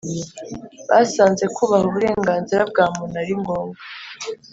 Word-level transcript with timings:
Basanze 0.89 1.43
kubaha 1.55 1.83
uburenganzira 1.89 2.61
bwa 2.71 2.85
muntu 2.95 3.15
ari 3.23 3.33
ngombwa 3.41 3.79